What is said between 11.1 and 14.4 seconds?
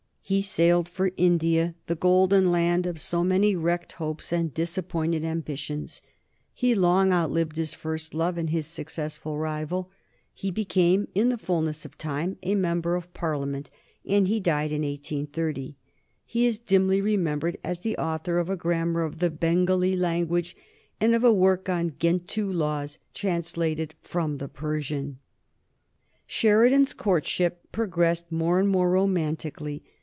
in the fulness of time a member of Parliament, and he